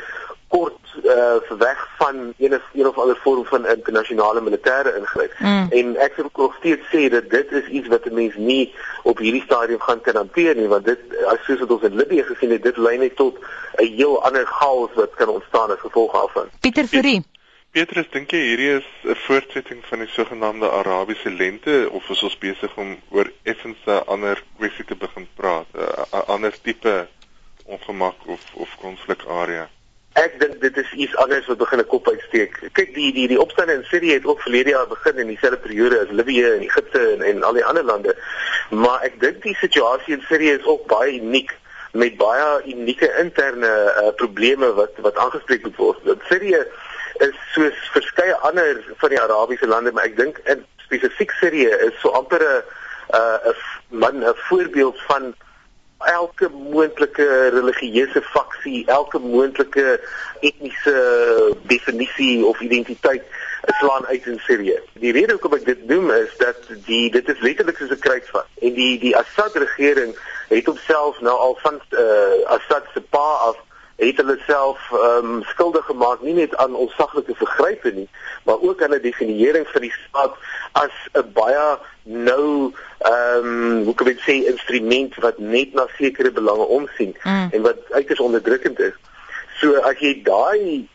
[0.48, 5.33] kort uh weg van een of een of ander vorm van internasionale militêre ingryp.
[5.38, 5.66] Mm.
[5.70, 9.18] En ek wil ook steeds sê dat dit is iets wat 'n mens nie op
[9.18, 12.50] hierdie stadium gaan kan hanteer nie, want dit as soos wat ons in Libië gesien
[12.50, 13.37] het, dit lei net tot
[13.76, 16.48] 'n heel ander chaos wat kan ontstaan as gevolg daarvan.
[16.61, 17.22] Pieter Fourie
[17.70, 22.35] Petrus, dink jy hierdie is 'n voortsetting van die sogenaamde Arabiese lente of is ons
[22.42, 27.06] besig om oor effens 'n ander kwessie te begin praat, 'n ander tipe
[27.64, 29.68] ongemak of of konflikarea?
[30.14, 32.59] Ek dink dit is iets anders wat begin 'n kop uitsteek.
[32.72, 36.00] Kyk, die die die opstande in Sirië het ook verlede jaar begin in dieselfde periode
[36.00, 38.16] as Libië en Egipte en en al die ander lande.
[38.70, 41.54] Maar ek dink die situasie in Sirië is ook baie uniek
[41.92, 43.70] met baie unieke interne
[44.02, 46.16] uh, probleme wat wat aangespreek moet word.
[46.26, 46.66] Sirië
[47.20, 52.00] is soos verskeie ander van die Arabiese lande, maar ek dink in spesifiek Sirië is
[52.00, 52.62] so amper 'n
[53.50, 53.54] 'n
[53.88, 55.35] man 'n voorbeeld van
[55.98, 60.00] elke moontlike religieuse faksie, elke moontlike
[60.40, 60.96] etniese
[61.62, 63.22] definisie of identiteit
[63.78, 64.80] slaan uit in Sirië.
[64.92, 68.46] Die rede hoekom ek dit noem is dat die dit is letterlik soos 'n kruisvat
[68.61, 70.16] en die die Assad regering
[70.48, 73.56] het homself nou al van uh, Assad se pa af
[74.00, 78.08] het hulle self ehm um, skuldig gemaak nie net aan onsaglike vergrype nie,
[78.48, 80.34] maar ook aan 'n definiering van die staat
[80.72, 86.30] as 'n baie nou ehm um, hoe kan ek sê instrument wat net na sekere
[86.30, 87.48] belange omsien mm.
[87.52, 88.96] en wat uiters onderdrukkend is.
[89.60, 90.88] So as jy daai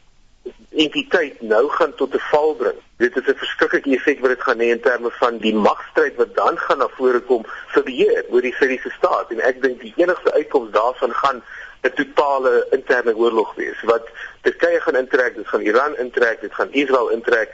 [0.76, 2.80] entiteit nou gaan tot 'n val bring.
[2.98, 6.36] Dit is 'n verskriklike effek wat dit gaan hê in terme van die magstryd wat
[6.36, 9.94] dan gaan na vore kom vir beheer oor die Syriese staat en ek dink die
[9.96, 11.44] enigste uitkoms daarvan gaan
[11.86, 14.10] 'n totale interne oorlog wees wat
[14.42, 17.50] Turkye gaan intrek, dit gaan Iran intrek, dit gaan Israel intrek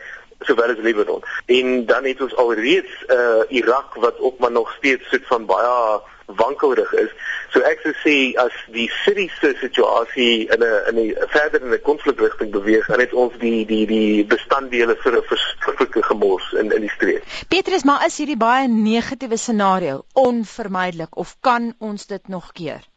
[0.46, 1.24] sowel as Libanon.
[1.46, 6.02] En dan het ons alreeds uh Irak wat ook maar nog steeds sit van baie
[6.26, 7.12] wankelrig is.
[7.52, 11.82] So ek sou sê as die Syriese situasie in 'n in 'n verder in 'n
[11.82, 16.82] konflikrigting beweeg, dan het ons die die die bestanddele vir 'n verskriklike gemors in in
[16.82, 17.24] die streek.
[17.48, 22.91] Petrus, maar is hierdie baie negatiewe scenario onvermydelik of kan ons dit nog keer?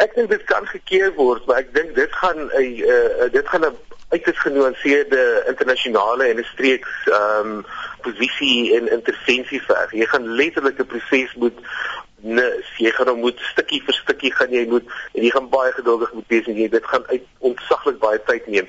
[0.00, 3.48] Ek dink dit kan gekeer word, maar ek dink dit gaan 'n uh, uh, dit
[3.48, 3.76] gaan 'n
[4.12, 7.64] uiters genuanceerde internasionale en 'n streeks ehm um,
[8.00, 9.92] posisie en intervensie verg.
[9.92, 11.58] Jy gaan letterlik 'n proses moet
[12.22, 12.66] nis.
[12.76, 16.12] Jy gaan hom moet stukkie vir stukkie gaan jy moet en jy gaan baie geduldig
[16.12, 18.68] moet wees en jy dit gaan uit ontsaglik baie tyd neem.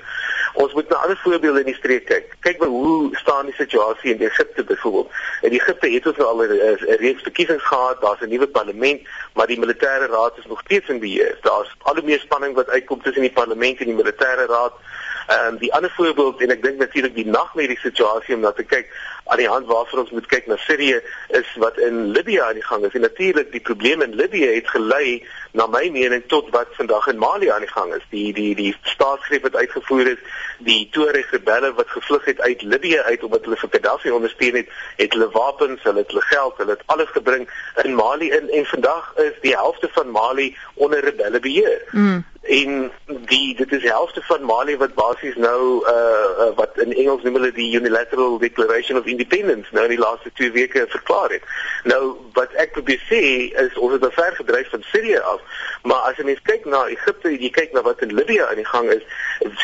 [0.54, 2.34] Ons moet na ander voorbeelde in die streek kyk.
[2.46, 5.10] Kyk maar hoe staan die situasie in Egipte byvoorbeeld.
[5.42, 9.00] In Egipte het ons nou al 'n reeks verkiesings gehad, daar's 'n nuwe parlement,
[9.34, 11.38] maar die militêre raad is nog steeds in beheer.
[11.40, 14.72] Daar's al hoe meer spanning wat uitkom tussen die parlement en die militêre raad.
[15.26, 18.62] Ehm um, die ander voorbeeld en ek dink natuurlik die nagmerrie situasie om na te
[18.62, 18.90] kyk
[19.24, 22.64] aan die hand waarvoor ons moet kyk na Sirië is wat in Libië aan die
[22.64, 22.92] gang is.
[22.92, 27.18] En natuurlik die probleem in Libië het gelei na my mening tot wat vandag in
[27.18, 28.02] Mali aan die gang is.
[28.10, 30.24] Die die die staatsgreep wat uitgevoer is,
[30.58, 34.74] die Tuareg rebelle wat gevlug het uit Libië uit omdat hulle vir Gaddafi ondersteun het,
[34.96, 37.46] het hulle wapens, hulle het hulle geld, hulle het alles gebring
[37.84, 41.82] in Mali in en vandag is die helfte van Mali onder rebelle beheer.
[41.90, 45.92] Mm en die dit is die helfte van Mali wat basies nou uh,
[46.44, 50.32] uh wat in Engels noem hulle die unilateral declaration of independence nou in die laaste
[50.32, 51.46] 2 weke verklaar het.
[51.88, 52.02] Nou
[52.36, 53.22] wat ek probeer sê
[53.64, 55.40] is ons het al ver gedryf van Sirië af,
[55.82, 58.70] maar as jy mens kyk na Egipte, jy kyk na wat in Libië aan die
[58.70, 59.04] gang is,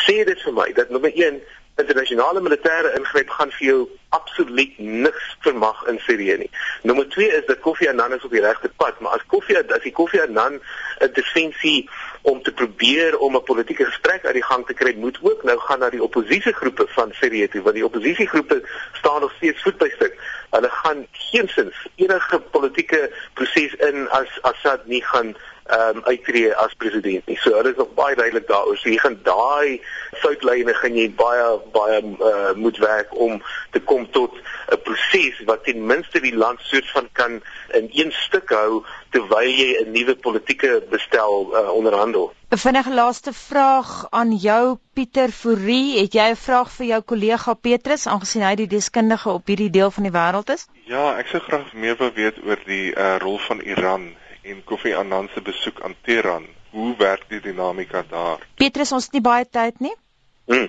[0.06, 1.40] sê dit vir my dat nommer 1
[1.80, 3.80] internasionale militêre ingryp gaan vir jou
[4.16, 6.50] absoluut niks vermag in Sirië nie.
[6.82, 9.84] Nommer 2 is dat Kofi Annan is op die regte pad, maar as Kofi as
[9.84, 10.60] die Kofi Annan
[11.00, 11.88] 'n defensie
[12.22, 15.58] om te probeer om 'n politieke gesprek uit die gang te kry, moet ook nou
[15.58, 18.62] gaan na die oppositiegroepe van Sirië toe, want die oppositiegroepe
[18.92, 20.18] staan nog steeds voet by stuk.
[20.50, 25.36] Hulle gaan geensins enige politieke proses in as Assad nie gaan
[25.70, 27.38] ehm um, uittreë as president nie.
[27.42, 28.78] So hulle is nog baie duidelik daaroor.
[28.78, 29.80] So jy gaan daai
[30.22, 33.38] soutlyne gaan jy baie baie uh, moet werk om
[33.74, 34.34] te kom tot
[34.70, 37.40] 'n proses wat ten minste die land soort van kan
[37.78, 42.32] in een stuk hou terwyl jy 'n nuwe politieke bestel uh, onderhandel.
[42.50, 47.54] 'n Vinnige laaste vraag aan jou Pieter Fourie, het jy 'n vraag vir jou kollega
[47.54, 50.66] Petrus aangesien hy die deskundige op hierdie deel van die wêreld is?
[50.86, 54.94] Ja, ek sou graag meer wil weet oor die uh, rol van Iran en Kofi
[54.94, 56.46] Annan se besoek aan Teheran.
[56.70, 58.46] Hoe werk die dinamika daar?
[58.54, 59.94] Petrus, ons het nie baie tyd nie.
[60.46, 60.68] Hmm.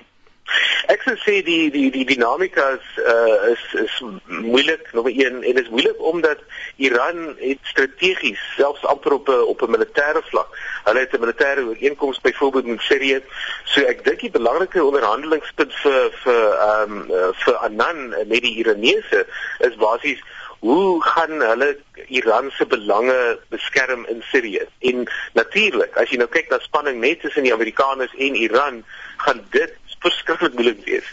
[0.91, 3.93] Ek sou sê die die die dinamika is uh, is is
[4.27, 6.41] moeilik nommer 1 en dit is moeilik omdat
[6.84, 10.57] Iran het strategies selfs amper op 'n op 'n militêre vlak.
[10.84, 13.21] Hulle het 'n militêre ooreenkoms byvoorbeeld met Sirië.
[13.63, 19.25] So ek dink die belangrike onderhandelingspunt vir vir ehm um, vir Annan met die Iranese
[19.60, 20.19] is basies
[20.62, 24.65] hoe gaan hulle Iran se belange beskerm in Sirië?
[24.80, 28.84] En natuurlik, as jy nou kyk na spanning net tussen die Amerikaners en Iran,
[29.26, 31.10] gaan dit verskriklik moeilik wees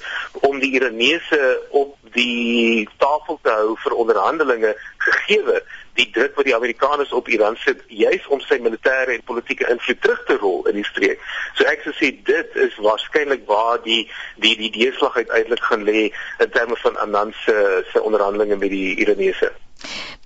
[0.48, 1.40] om die Iranese
[1.76, 4.74] op die tafel te hou vir onderhandelinge
[5.10, 5.60] gegee
[5.98, 10.00] die druk wat die Amerikaners op Iran sit juis om sy militêre en politieke invloed
[10.04, 11.22] terug te rol in die streek.
[11.58, 14.04] So ek sou sê dit is waarskynlik waar die
[14.42, 17.56] die die deurslag uiteindelik gaan lê in terme van Anand se
[17.92, 19.50] se onderhandelinge met die Iranese.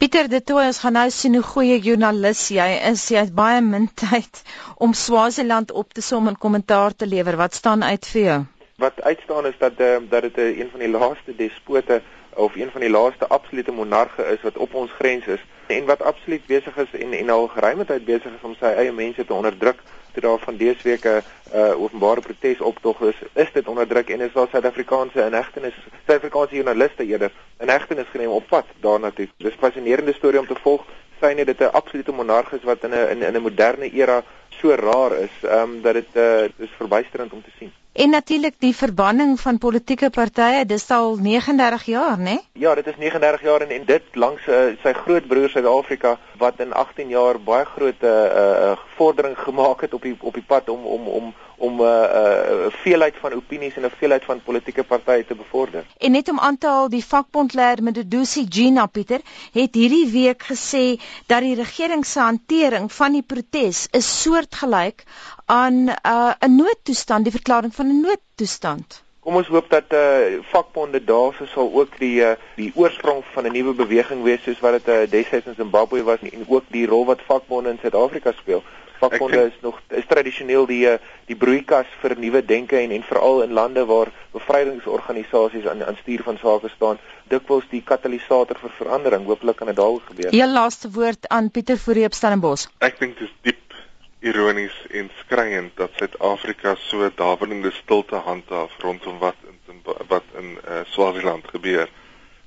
[0.00, 3.04] Pieter de Tooy ons gaan nou sien hoe goeie joernalis jy is.
[3.12, 4.42] Jy het baie min tyd
[4.76, 7.38] om Swaziland op te som en kommentaar te lewer.
[7.40, 8.40] Wat staan uit vir jou?
[8.82, 12.00] Wat uitstaan is dat uh, dat dit een van die laaste despote
[12.34, 16.02] of een van die laaste absolute monarge is wat op ons grens is en wat
[16.02, 19.34] absoluut besig is en en al geruime tyd besig is om sy eie mense te
[19.34, 21.22] onderdruk toe daar van dese week 'n
[21.54, 25.74] uh, openbare protes optog is is dit onderdruk en is daar Suid-Afrikaanse inhegtenis
[26.06, 30.60] Suid-Afrikaanse joernaliste eerder inhegtenis geneem op pad daarna toe dis 'n fascinerende storie om te
[30.62, 30.84] volg
[31.20, 35.12] syne dit 'n absolute monarg is wat in 'n in 'n moderne era so raar
[35.18, 39.58] is um, dat dit uh, is verbuisterend om te sien En natuurlik die verbanning van
[39.58, 42.22] politieke partye, dis al 39 jaar, né?
[42.22, 42.40] Nee?
[42.52, 46.72] Ja, dit is 39 jaar en, en dit langs uh, sy grootbroer Suid-Afrika wat in
[46.72, 50.68] 18 jaar baie groot 'n uh, uh, vordering gemaak het op die op die pad
[50.68, 51.34] om om om
[51.66, 55.84] om 'n uh, uh, veelheid van opinies en 'n veelheid van politieke partye te bevorder.
[55.98, 59.20] En net om aan te haal, die vakbondleier Medudusi Gina Pieter
[59.52, 60.84] het hierdie week gesê
[61.26, 65.04] dat die regering se hantering van die protes is soortgelyk
[65.46, 69.02] aan 'n uh, 'n noodtoestand, die verklaring van 'n noodtoestand.
[69.20, 73.46] Kom ons hoop dat eh uh, vakbonde daarso sal ook die uh, die oorsprong van
[73.46, 76.86] 'n nuwe beweging wees soos wat dit uh, destyds in Zimbabwe was en ook die
[76.86, 78.62] rol wat vakbonde in Suid-Afrika speel
[79.02, 80.98] vakbonde is nog is tradisioneel die eh,
[81.30, 86.22] die broeikas vir nuwe denke en en veral in lande waar bevrydingsorganisasies aan aan stuur
[86.28, 87.00] van sake staan
[87.34, 90.30] dikwels die katalisator vir verandering hooplik kan dit daar gebeur.
[90.30, 92.68] Heel laaste woord aan Pieter Fourie op Stellenbosch.
[92.78, 93.78] Ek dink dit is diep
[94.22, 100.84] ironies en skriwend dat Suid-Afrika so daverende stilte handhaaf rondom wat in wat in uh,
[100.94, 101.88] Swaziland gebeur.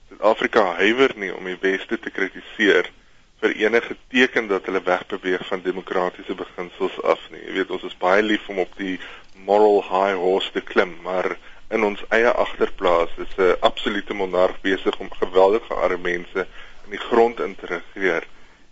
[0.10, 3.05] Suid-Afrika huiwer nie om die weste te kritiseer vir
[3.54, 7.42] enige teken dat hulle wegbeweeg van demokratiese beginsels af nie.
[7.46, 9.00] Jy weet ons is baie lief om op die
[9.46, 11.38] moral high horse te klim, maar
[11.70, 16.48] in ons eie agterplaas is 'n absolute monarg besig om geweldige arme mense
[16.86, 18.24] in die grond in te regeer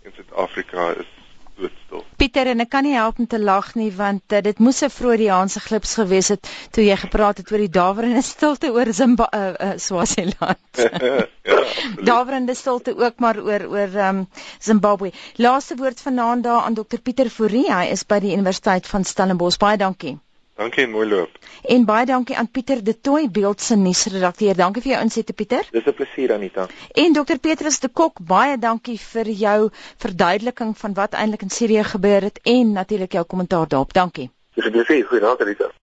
[0.02, 1.13] en Suid-Afrika is
[1.58, 2.02] doodstil.
[2.16, 4.90] Pieter en ek kan nie help om te lag nie want uh, dit moes 'n
[4.90, 9.68] Freudiaanse glips gewees het toe jy gepraat het oor die dawerende stilte oor Zimbabwe uh,
[9.68, 10.58] uh, Swaziland.
[10.82, 11.62] ja,
[12.02, 14.26] dawerende stilte ook maar oor oor um,
[14.58, 15.12] Zimbabwe.
[15.36, 17.70] Laaste woord vanaand daar aan Dr Pieter Fourie.
[17.72, 19.58] Hy is by die Universiteit van Stellenbosch.
[19.58, 20.18] Baie dankie.
[20.54, 21.30] Dankie en mooi loop.
[21.62, 24.54] En baie dankie aan Pieter De Tooy, beeldse nuusredakteur.
[24.54, 25.66] Dankie vir jou insette Pieter.
[25.74, 26.66] Dis 'n plesier Anita.
[26.92, 31.84] En Dr Petrus de Kok, baie dankie vir jou verduideliking van wat eintlik in Sirië
[31.84, 33.92] gebeur het en natuurlik jou kommentaar daarop.
[33.92, 34.30] Dankie.
[34.54, 35.74] Dis 'n plesier, goeienaand Anita.